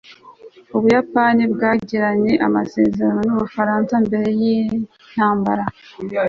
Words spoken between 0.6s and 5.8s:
ubuyapani bwagiranye amasezerano n'ubufaransa mbere yintambara